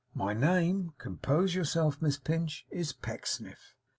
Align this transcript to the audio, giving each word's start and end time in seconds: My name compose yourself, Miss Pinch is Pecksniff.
My 0.15 0.33
name 0.33 0.93
compose 0.97 1.53
yourself, 1.53 2.01
Miss 2.01 2.17
Pinch 2.17 2.65
is 2.71 2.91
Pecksniff. 2.91 3.75